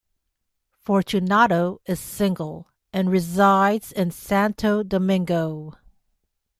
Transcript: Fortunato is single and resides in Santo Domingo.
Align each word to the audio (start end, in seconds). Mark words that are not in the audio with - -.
Fortunato 0.79 1.79
is 1.85 1.99
single 1.99 2.67
and 2.91 3.11
resides 3.11 3.91
in 3.91 4.09
Santo 4.09 4.81
Domingo. 4.81 5.77